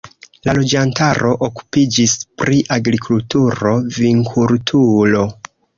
[0.47, 5.29] La loĝantaro okupiĝis pri agrikulturo, vinkulturo.